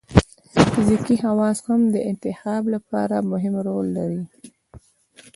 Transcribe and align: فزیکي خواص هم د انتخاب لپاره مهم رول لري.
فزیکي 0.71 1.15
خواص 1.23 1.59
هم 1.69 1.81
د 1.93 1.95
انتخاب 2.11 2.63
لپاره 2.73 3.15
مهم 3.31 3.55
رول 3.67 3.85
لري. 3.97 4.23